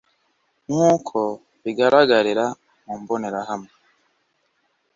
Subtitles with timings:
[0.67, 1.19] nk'uko
[1.63, 2.45] bigaragarira
[2.85, 3.73] mu mbonerahamwe